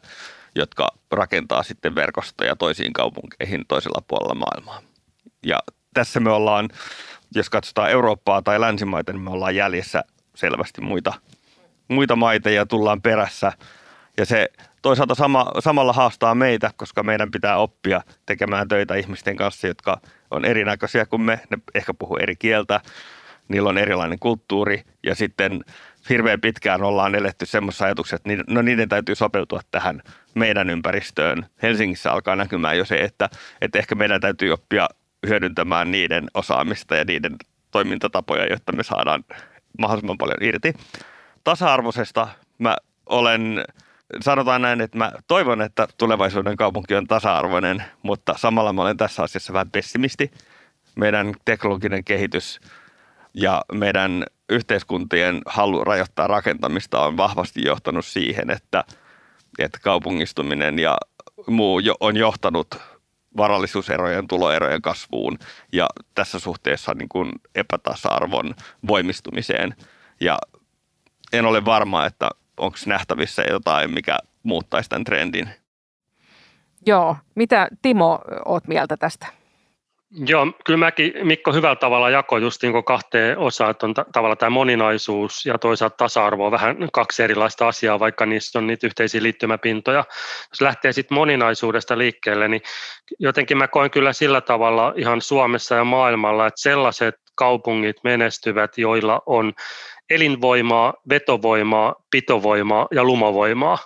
[0.55, 4.83] jotka rakentaa sitten verkostoja toisiin kaupunkeihin toisella puolella maailmaa.
[5.47, 5.59] Ja
[5.95, 6.69] tässä me ollaan
[7.37, 11.15] jos katsotaan Eurooppaa tai länsimaita, niin me ollaan jäljessä selvästi muita,
[11.89, 13.53] muita maita ja tullaan perässä.
[14.19, 14.49] Ja se
[14.83, 20.45] toisaalta sama, samalla haastaa meitä, koska meidän pitää oppia tekemään töitä ihmisten kanssa, jotka on
[20.45, 21.41] erinäköisiä kuin me.
[21.51, 22.81] Ne ehkä puhuu eri kieltä,
[23.49, 25.65] niillä on erilainen kulttuuri ja sitten
[26.09, 30.03] hirveän pitkään ollaan eletty semmoisessa ajatuksessa, että no niiden täytyy sopeutua tähän
[30.35, 31.47] meidän ympäristöön.
[31.63, 33.29] Helsingissä alkaa näkymään jo se, että,
[33.61, 34.89] että ehkä meidän täytyy oppia
[35.29, 37.37] hyödyntämään niiden osaamista ja niiden
[37.71, 39.25] toimintatapoja, jotta me saadaan
[39.79, 40.75] mahdollisimman paljon irti.
[41.45, 43.65] Tasa-arvoisesta mä olen,
[44.21, 49.23] sanotaan näin, että mä toivon, että tulevaisuuden kaupunki on tasa-arvoinen, mutta samalla mä olen tässä
[49.23, 50.31] asiassa vähän pessimisti.
[50.97, 52.61] Meidän teknologinen kehitys
[53.35, 58.85] ja meidän yhteiskuntien halu rajoittaa rakentamista on vahvasti johtanut siihen, että,
[59.59, 60.99] että kaupungistuminen ja
[61.47, 62.96] muu on johtanut
[63.37, 65.39] varallisuuserojen, tuloerojen kasvuun
[65.73, 68.55] ja tässä suhteessa niin kuin epätasa-arvon
[68.87, 69.75] voimistumiseen.
[70.21, 70.39] Ja
[71.33, 75.49] en ole varma, että onko nähtävissä jotain, mikä muuttaisi tämän trendin.
[76.87, 77.17] Joo.
[77.35, 79.27] Mitä Timo, oot mieltä tästä?
[80.11, 84.39] Joo, kyllä mäkin Mikko hyvällä tavalla jakoi just niin kahteen osaan, että on ta- tavallaan
[84.39, 89.23] tämä moninaisuus ja toisaalta tasa-arvo on vähän kaksi erilaista asiaa, vaikka niissä on niitä yhteisiä
[89.23, 90.05] liittymäpintoja.
[90.51, 92.63] Jos lähtee sitten moninaisuudesta liikkeelle, niin
[93.19, 99.23] jotenkin mä koen kyllä sillä tavalla ihan Suomessa ja maailmalla, että sellaiset kaupungit menestyvät, joilla
[99.27, 99.53] on
[100.11, 103.79] elinvoimaa, vetovoimaa, pitovoimaa ja lumavoimaa.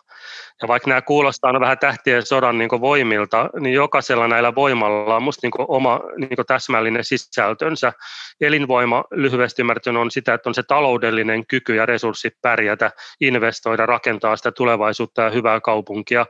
[0.63, 5.47] Ja vaikka nämä kuulostaa vähän tähtien sodan niin voimilta, niin jokaisella näillä voimalla on musta
[5.47, 7.93] niin oma niin täsmällinen sisältönsä.
[8.41, 14.37] Elinvoima lyhyesti ymmärretyn on sitä, että on se taloudellinen kyky ja resurssit pärjätä, investoida, rakentaa
[14.37, 16.27] sitä tulevaisuutta ja hyvää kaupunkia.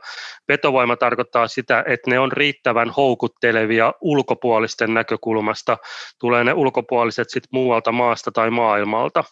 [0.47, 5.77] Vetovoima tarkoittaa sitä, että ne on riittävän houkuttelevia ulkopuolisten näkökulmasta.
[6.19, 9.23] Tulee ne ulkopuoliset sitten muualta maasta tai maailmalta.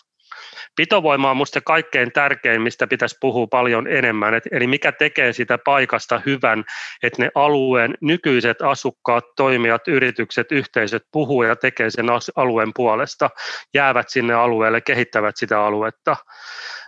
[0.75, 5.33] Pitovoima on minusta se kaikkein tärkein, mistä pitäisi puhua paljon enemmän, Et, eli mikä tekee
[5.33, 6.63] sitä paikasta hyvän,
[7.03, 13.29] että ne alueen nykyiset asukkaat, toimijat, yritykset, yhteisöt puhuu ja tekee sen alueen puolesta,
[13.73, 16.15] jäävät sinne alueelle, kehittävät sitä aluetta.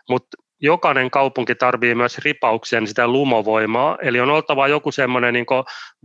[0.09, 5.45] Mutta jokainen kaupunki tarvitsee myös ripauksen sitä lumovoimaa, eli on oltava joku semmoinen niin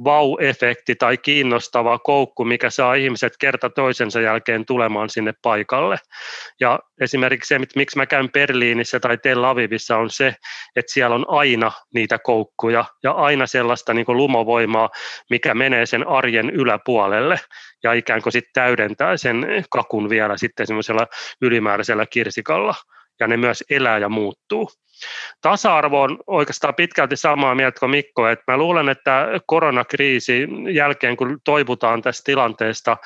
[0.04, 5.96] vau-efekti tai kiinnostava koukku, mikä saa ihmiset kerta toisensa jälkeen tulemaan sinne paikalle.
[6.60, 10.34] Ja esimerkiksi se, miksi mä käyn Berliinissä tai Tel Avivissa on se,
[10.76, 14.90] että siellä on aina niitä koukkuja ja aina sellaista niin lumovoimaa,
[15.30, 17.40] mikä menee sen arjen yläpuolelle
[17.82, 21.06] ja ikään kuin sitten täydentää sen kakun vielä sitten semmoisella
[21.40, 22.74] ylimääräisellä kirsikalla
[23.20, 24.70] ja ne myös elää ja muuttuu.
[25.40, 31.38] Tasa-arvo on oikeastaan pitkälti samaa mieltä kuin Mikko, että mä luulen, että koronakriisi jälkeen, kun
[31.44, 32.96] toivutaan tästä tilanteesta,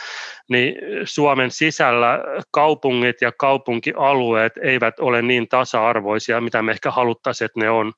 [0.49, 2.19] niin Suomen sisällä
[2.51, 7.93] kaupungit ja kaupunkialueet eivät ole niin tasa-arvoisia, mitä me ehkä haluttaisiin, että ne on.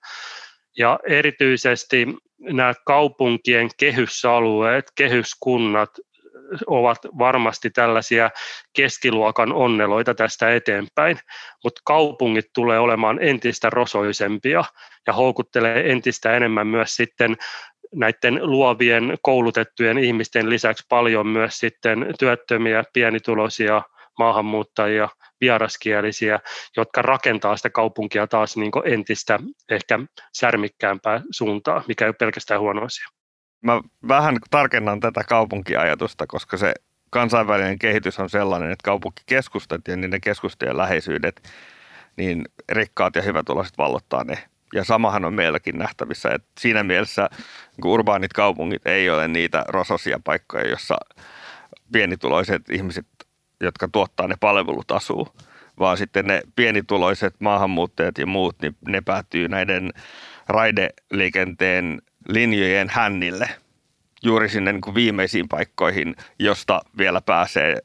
[0.79, 2.07] Ja erityisesti
[2.38, 5.90] nämä kaupunkien kehysalueet, kehyskunnat
[6.66, 8.30] ovat varmasti tällaisia
[8.72, 11.18] keskiluokan onneloita tästä eteenpäin,
[11.64, 14.64] mutta kaupungit tulee olemaan entistä rosoisempia
[15.06, 17.36] ja houkuttelee entistä enemmän myös sitten
[17.94, 23.82] näiden luovien koulutettujen ihmisten lisäksi paljon myös sitten työttömiä, pienituloisia,
[24.18, 25.08] maahanmuuttajia,
[25.40, 26.40] vieraskielisiä,
[26.76, 29.38] jotka rakentaa sitä kaupunkia taas niin entistä
[29.68, 29.98] ehkä
[30.34, 33.21] särmikkäämpää suuntaa, mikä ei ole pelkästään huono asia
[33.62, 36.75] mä vähän tarkennan tätä kaupunkiajatusta, koska se
[37.11, 41.48] kansainvälinen kehitys on sellainen, että kaupunkikeskustat ja niiden keskustojen läheisyydet,
[42.16, 44.38] niin rikkaat ja hyvätuloiset vallottaa ne.
[44.75, 47.29] Ja samahan on meilläkin nähtävissä, että siinä mielessä
[47.77, 50.96] niin urbaanit kaupungit ei ole niitä rososia paikkoja, jossa
[51.92, 53.07] pienituloiset ihmiset,
[53.61, 55.29] jotka tuottaa ne palvelut, asuu,
[55.79, 59.92] vaan sitten ne pienituloiset maahanmuuttajat ja muut, niin ne päätyy näiden
[60.48, 63.48] raideliikenteen linjojen hännille
[64.22, 67.78] juuri sinne niin kuin viimeisiin paikkoihin, josta vielä pääsee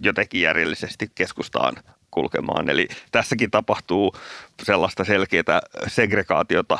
[0.00, 1.74] jotenkin järjellisesti keskustaan
[2.10, 2.70] kulkemaan.
[2.70, 4.14] Eli tässäkin tapahtuu
[4.62, 6.78] sellaista selkeää segregaatiota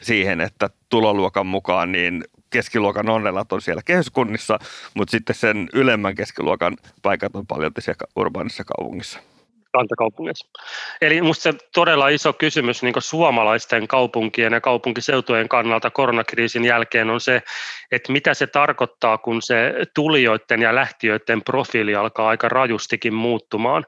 [0.00, 4.58] siihen, että tuloluokan mukaan niin keskiluokan onnellat on siellä kehyskunnissa,
[4.94, 9.20] mutta sitten sen ylemmän keskiluokan paikat on paljon siellä urbaanissa kaupungissa
[9.72, 10.48] kantakaupungeissa.
[11.00, 17.20] Eli minusta se todella iso kysymys niin suomalaisten kaupunkien ja kaupunkiseutujen kannalta koronakriisin jälkeen on
[17.20, 17.42] se,
[17.90, 23.86] että mitä se tarkoittaa, kun se tulijoiden ja lähtiöiden profiili alkaa aika rajustikin muuttumaan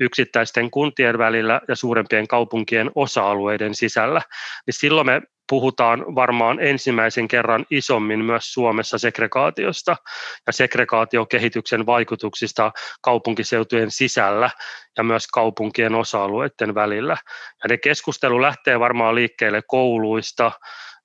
[0.00, 4.22] yksittäisten kuntien välillä ja suurempien kaupunkien osa-alueiden sisällä.
[4.66, 9.96] Niin silloin me puhutaan varmaan ensimmäisen kerran isommin myös Suomessa segregaatiosta
[10.46, 14.50] ja segregaatiokehityksen vaikutuksista kaupunkiseutujen sisällä
[14.96, 17.16] ja myös kaupunkien osa-alueiden välillä.
[17.62, 20.52] Ja ne keskustelu lähtee varmaan liikkeelle kouluista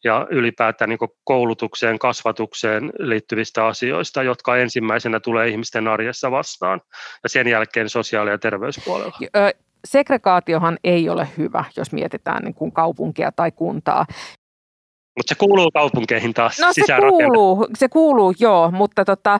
[0.03, 6.81] ja ylipäätään niin koulutukseen, kasvatukseen liittyvistä asioista, jotka ensimmäisenä tulee ihmisten arjessa vastaan
[7.23, 9.17] ja sen jälkeen sosiaali- ja terveyspuolella
[9.87, 14.05] segregaatiohan ei ole hyvä, jos mietitään niin kuin kaupunkia tai kuntaa.
[15.17, 19.39] Mutta se kuuluu kaupunkeihin taas No se kuuluu, se kuuluu joo, mutta tota,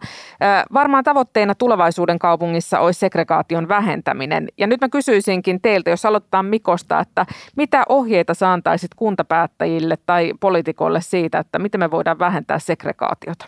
[0.74, 4.48] varmaan tavoitteena tulevaisuuden kaupungissa olisi segregaation vähentäminen.
[4.58, 10.34] Ja nyt mä kysyisinkin teiltä, jos aloittaa Mikosta, että mitä ohjeita sä antaisit kuntapäättäjille tai
[10.40, 13.46] poliitikoille siitä, että miten me voidaan vähentää segregaatiota?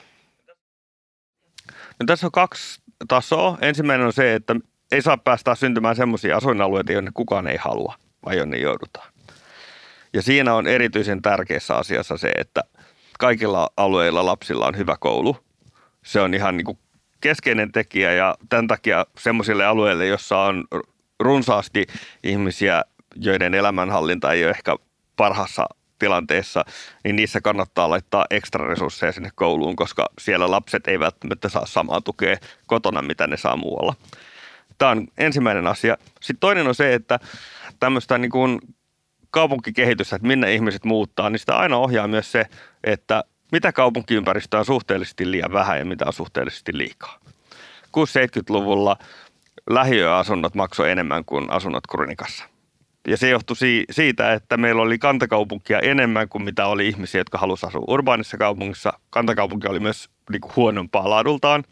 [2.00, 3.58] No tässä on kaksi tasoa.
[3.62, 4.56] Ensimmäinen on se, että
[4.92, 9.08] ei saa päästä syntymään sellaisia asuinalueita, jonne kukaan ei halua, vai jonne joudutaan.
[10.14, 12.62] Ja siinä on erityisen tärkeässä asiassa se, että
[13.20, 15.38] kaikilla alueilla lapsilla on hyvä koulu.
[16.06, 16.80] Se on ihan niin kuin
[17.22, 20.64] keskeinen tekijä ja tämän takia semmoisille alueille, jossa on
[21.20, 21.88] runsaasti
[22.24, 22.84] ihmisiä,
[23.16, 24.76] joiden elämänhallinta ei ole ehkä
[25.16, 25.66] parhaassa
[26.00, 26.66] tilanteessa,
[27.04, 32.02] niin niissä kannattaa laittaa ekstra resursseja sinne kouluun, koska siellä lapset ei välttämättä saa samaa
[32.02, 33.96] tukea kotona, mitä ne saa muualla.
[34.78, 35.98] Tämä on ensimmäinen asia.
[36.22, 37.20] Sitten toinen on se, että
[37.80, 38.60] tämmöistä niin kuin
[39.32, 42.46] kaupunkikehitystä, että minne ihmiset muuttaa, niin sitä aina ohjaa myös se,
[42.84, 47.20] että mitä kaupunkiympäristöä on suhteellisesti liian vähän ja mitä on suhteellisesti liikaa.
[47.98, 48.98] 60-70-luvulla
[49.70, 52.46] lähiöasunnot maksoi enemmän kuin asunnot Krunikassa.
[53.08, 53.56] Ja se johtui
[53.92, 58.94] siitä, että meillä oli kantakaupunkia enemmän kuin mitä oli ihmisiä, jotka halusivat asua urbaanissa kaupungissa.
[59.10, 61.64] Kantakaupunki oli myös niin kuin huonompaa laadultaan.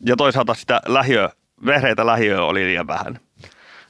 [0.00, 1.28] Ja toisaalta sitä lähiö,
[1.66, 3.20] vehreitä lähiöä oli liian vähän.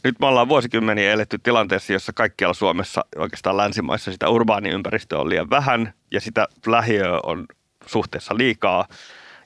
[0.07, 5.51] Nyt me ollaan vuosikymmeniä eletty tilanteessa, jossa kaikkialla Suomessa, oikeastaan länsimaissa, sitä urbaaniympäristöä on liian
[5.51, 7.47] vähän ja sitä lähiöä on
[7.87, 8.89] suhteessa liikaa.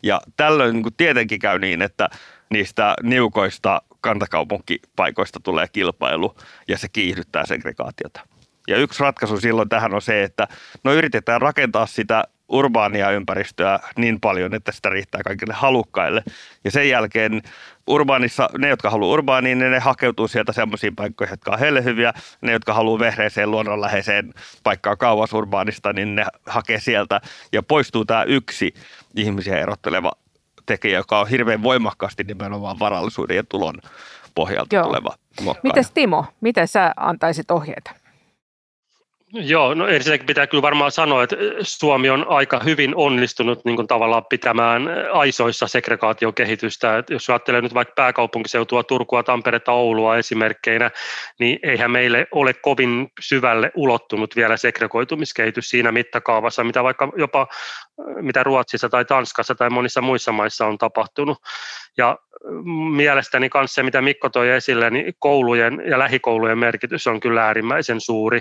[0.03, 2.09] Ja tällöin niin tietenkin käy niin, että
[2.51, 6.37] niistä niukoista kantakaupunkipaikoista tulee kilpailu
[6.69, 8.21] ja se kiihdyttää segregaatiota.
[8.69, 10.49] Ja yksi ratkaisu silloin tähän on se, että
[10.85, 16.23] no yritetään rakentaa sitä urbaania ympäristöä niin paljon, että sitä riittää kaikille halukkaille.
[16.65, 17.43] Ja sen jälkeen
[17.87, 22.13] urbaanissa, ne jotka haluaa urbaaniin, niin ne hakeutuu sieltä semmoisiin paikkoihin, jotka on heille hyviä.
[22.41, 27.21] Ne, jotka haluaa vehreeseen luonnonläheiseen paikkaan kauas urbaanista, niin ne hakee sieltä.
[27.53, 28.75] Ja poistuu tämä yksi
[29.17, 30.13] ihmisiä erotteleva
[30.67, 33.75] tekijä, joka on hirveän voimakkaasti nimenomaan varallisuuden ja tulon
[34.35, 34.85] pohjalta Joo.
[34.85, 35.15] tuleva
[35.63, 37.91] Miten Timo, miten sä antaisit ohjeita?
[39.33, 43.89] Joo, no ensinnäkin pitää kyllä varmaan sanoa, että Suomi on aika hyvin onnistunut niin kuin
[43.89, 46.99] tavallaan pitämään aisoissa segregaatiokehitystä.
[46.99, 50.91] Että jos ajattelee nyt vaikka pääkaupunkiseutua, Turkua, Tamperetta, Oulua esimerkkeinä,
[51.41, 57.47] niin eihän meille ole kovin syvälle ulottunut vielä segregoitumiskehitys siinä mittakaavassa, mitä vaikka jopa
[58.21, 61.39] mitä Ruotsissa tai Tanskassa tai monissa muissa maissa on tapahtunut.
[61.97, 62.19] Ja
[62.91, 68.01] mielestäni kanssa se, mitä Mikko toi esille, niin koulujen ja lähikoulujen merkitys on kyllä äärimmäisen
[68.01, 68.41] suuri.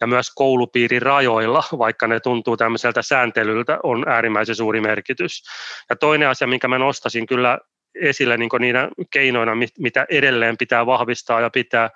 [0.00, 5.42] Ja myös koulupiirin rajoilla, vaikka ne tuntuu tämmöiseltä sääntelyltä, on äärimmäisen suuri merkitys.
[5.90, 7.58] Ja toinen asia, minkä mä nostasin kyllä
[7.94, 11.90] esille niin niinä keinoina, mitä edelleen pitää vahvistaa ja pitää,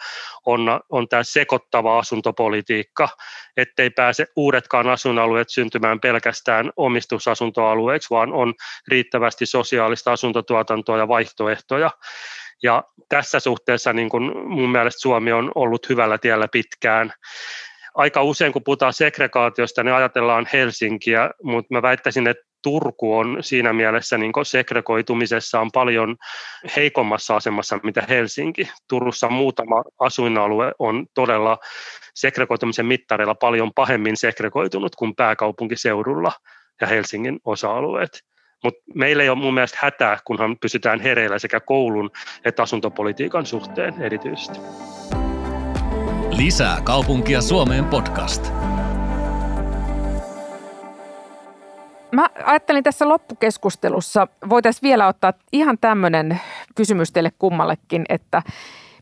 [0.46, 3.08] on, on tämä sekoittava asuntopolitiikka,
[3.56, 8.54] ettei pääse uudetkaan asuinalueet syntymään pelkästään omistusasuntoalueeksi, vaan on
[8.88, 11.90] riittävästi sosiaalista asuntotuotantoa ja vaihtoehtoja.
[12.62, 17.12] Ja tässä suhteessa niin kun mun mielestä Suomi on ollut hyvällä tiellä pitkään
[17.96, 23.72] aika usein, kun puhutaan segregaatiosta, niin ajatellaan Helsinkiä, mutta mä väittäisin, että Turku on siinä
[23.72, 26.16] mielessä niin segregoitumisessa on paljon
[26.76, 28.68] heikommassa asemassa mitä Helsinki.
[28.88, 31.59] Turussa muutama asuinalue on todella
[32.14, 36.32] segregoitumisen mittareilla paljon pahemmin segregoitunut kuin pääkaupunkiseudulla
[36.80, 38.20] ja Helsingin osa-alueet.
[38.64, 42.11] Mutta meillä ei ole mun mielestä hätää, kunhan pysytään hereillä sekä koulun
[42.44, 44.59] että asuntopolitiikan suhteen erityisesti.
[46.37, 48.53] Lisää kaupunkia Suomeen podcast.
[52.12, 56.40] Mä ajattelin tässä loppukeskustelussa, voitaisiin vielä ottaa ihan tämmöinen
[56.75, 58.42] kysymys teille kummallekin, että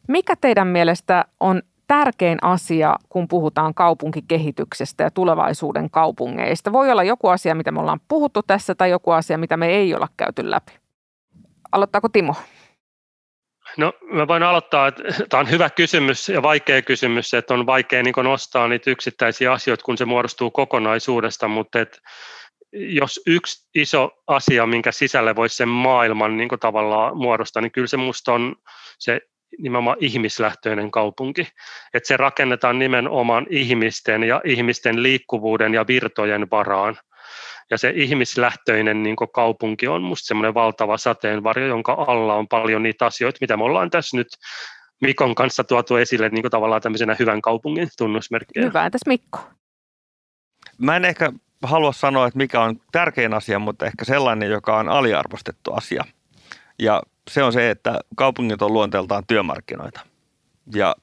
[0.09, 6.73] mikä teidän mielestä on tärkein asia, kun puhutaan kaupunkikehityksestä ja tulevaisuuden kaupungeista?
[6.73, 9.95] Voi olla joku asia, mitä me ollaan puhuttu tässä, tai joku asia, mitä me ei
[9.95, 10.73] olla käyty läpi.
[11.73, 12.35] Aloittaako Timo?
[13.77, 18.03] No mä voin aloittaa, että tämä on hyvä kysymys ja vaikea kysymys, että on vaikea
[18.03, 21.99] niin nostaa niitä yksittäisiä asioita, kun se muodostuu kokonaisuudesta, mutta että
[22.73, 27.97] jos yksi iso asia, minkä sisälle voisi sen maailman niin tavallaan muodostaa, niin kyllä se
[27.97, 28.57] musta on
[28.99, 29.21] se
[29.59, 31.49] nimenomaan ihmislähtöinen kaupunki.
[31.95, 36.97] Että se rakennetaan nimenomaan ihmisten ja ihmisten liikkuvuuden ja virtojen varaan.
[37.71, 43.07] Ja se ihmislähtöinen niin kaupunki on musta semmoinen valtava sateenvarjo, jonka alla on paljon niitä
[43.07, 44.29] asioita, mitä me ollaan tässä nyt
[45.01, 48.67] Mikon kanssa tuotu esille niin tavallaan tämmöisenä hyvän kaupungin tunnusmerkkejä.
[48.67, 49.39] Hyvä, entäs Mikko?
[50.79, 54.89] Mä en ehkä halua sanoa, että mikä on tärkein asia, mutta ehkä sellainen, joka on
[54.89, 56.05] aliarvostettu asia.
[56.79, 60.01] Ja se on se, että kaupungit on luonteeltaan työmarkkinoita.
[60.75, 60.97] Ja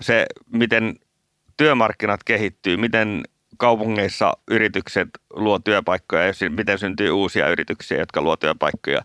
[0.00, 0.96] se, miten
[1.56, 3.22] työmarkkinat kehittyy, miten
[3.56, 9.02] kaupungeissa yritykset luo työpaikkoja ja miten syntyy uusia yrityksiä, jotka luo työpaikkoja,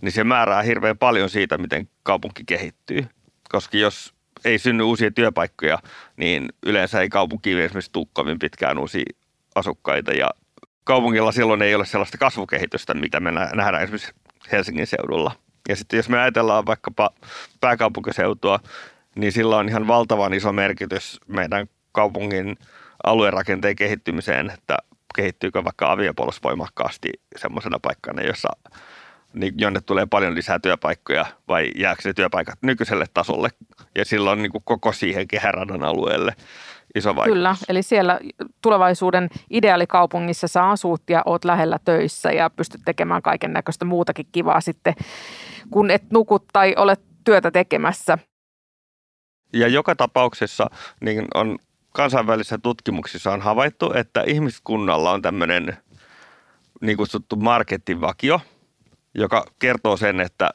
[0.00, 3.06] niin se määrää hirveän paljon siitä, miten kaupunki kehittyy.
[3.48, 5.78] Koska jos ei synny uusia työpaikkoja,
[6.16, 9.04] niin yleensä ei kaupunki esimerkiksi tule kovin pitkään uusia
[9.54, 10.30] asukkaita ja
[10.84, 14.12] kaupungilla silloin ei ole sellaista kasvukehitystä, mitä me nähdään esimerkiksi
[14.52, 15.32] Helsingin seudulla.
[15.68, 17.10] Ja sitten jos me ajatellaan vaikkapa
[17.60, 18.60] pääkaupunkiseutua,
[19.14, 22.56] niin sillä on ihan valtavan iso merkitys meidän kaupungin
[23.06, 24.76] aluerakenteen kehittymiseen, että
[25.14, 28.48] kehittyykö vaikka aviopuolos voimakkaasti semmoisena paikkana, jossa
[29.34, 33.48] niin jonne tulee paljon lisää työpaikkoja vai jääkö ne työpaikat nykyiselle tasolle
[33.94, 36.32] ja silloin niin kuin koko siihen kehäradan alueelle
[36.94, 37.34] iso vaikutus.
[37.34, 38.20] Kyllä, eli siellä
[38.62, 44.60] tulevaisuuden ideaalikaupungissa sä asut ja oot lähellä töissä ja pystyt tekemään kaiken näköistä muutakin kivaa
[44.60, 44.94] sitten,
[45.70, 48.18] kun et nuku tai olet työtä tekemässä.
[49.52, 51.58] Ja joka tapauksessa niin on
[51.94, 55.76] kansainvälisissä tutkimuksissa on havaittu, että ihmiskunnalla on tämmöinen
[56.80, 58.40] niin kutsuttu markettivakio,
[59.14, 60.50] joka kertoo sen, että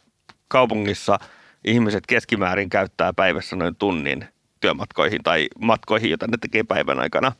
[0.47, 1.19] kaupungissa
[1.65, 4.25] ihmiset keskimäärin käyttää päivässä noin tunnin–
[4.59, 7.31] työmatkoihin tai matkoihin, joita ne tekee päivän aikana.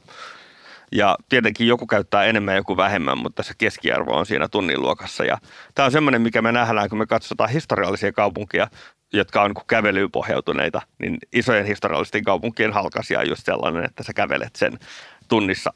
[0.91, 5.25] Ja tietenkin joku käyttää enemmän, joku vähemmän, mutta se keskiarvo on siinä tunnin luokassa.
[5.25, 5.37] Ja
[5.75, 8.67] tämä on semmoinen, mikä me nähdään, kun me katsotaan historiallisia kaupunkia,
[9.13, 14.55] jotka on kävelyyn pohjautuneita, niin isojen historiallisten kaupunkien halkasia on just sellainen, että sä kävelet
[14.55, 14.79] sen
[15.27, 15.73] tunnissa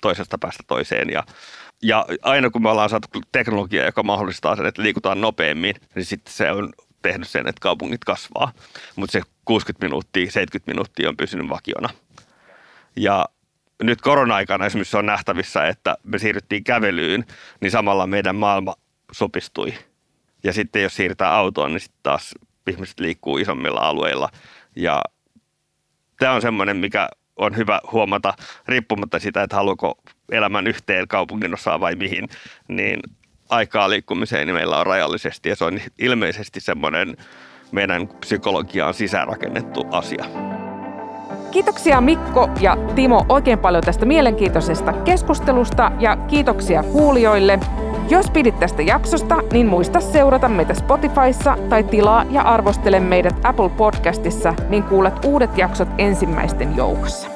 [0.00, 1.10] toisesta päästä toiseen.
[1.10, 1.24] Ja,
[1.82, 6.34] ja aina kun me ollaan saatu teknologia, joka mahdollistaa sen, että liikutaan nopeammin, niin sitten
[6.34, 8.52] se on tehnyt sen, että kaupungit kasvaa.
[8.96, 11.88] Mutta se 60 minuuttia, 70 minuuttia on pysynyt vakiona.
[12.96, 13.24] Ja
[13.82, 17.24] nyt korona-aikana esimerkiksi on nähtävissä, että me siirryttiin kävelyyn,
[17.60, 18.74] niin samalla meidän maailma
[19.12, 19.74] sopistui.
[20.44, 22.34] Ja sitten jos siirrytään autoon, niin sitten taas
[22.70, 24.28] ihmiset liikkuu isommilla alueilla.
[24.76, 25.02] Ja
[26.18, 28.34] tämä on semmoinen, mikä on hyvä huomata,
[28.68, 29.98] riippumatta sitä, että haluaako
[30.32, 32.28] elämän yhteen kaupungin osaan vai mihin,
[32.68, 33.00] niin
[33.48, 37.16] aikaa liikkumiseen niin meillä on rajallisesti ja se on ilmeisesti semmoinen
[37.72, 40.24] meidän psykologiaan sisäänrakennettu asia.
[41.50, 47.58] Kiitoksia Mikko ja Timo oikein paljon tästä mielenkiintoisesta keskustelusta ja kiitoksia kuulijoille.
[48.08, 53.68] Jos pidit tästä jaksosta, niin muista seurata meitä Spotifyssa tai tilaa ja arvostele meidät Apple
[53.68, 57.33] Podcastissa, niin kuulet uudet jaksot ensimmäisten joukossa.